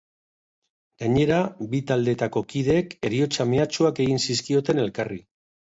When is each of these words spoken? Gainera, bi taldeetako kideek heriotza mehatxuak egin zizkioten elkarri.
Gainera, 1.03 1.37
bi 1.75 1.81
taldeetako 1.91 2.43
kideek 2.55 2.97
heriotza 3.11 3.49
mehatxuak 3.53 4.05
egin 4.09 4.25
zizkioten 4.27 4.85
elkarri. 4.89 5.23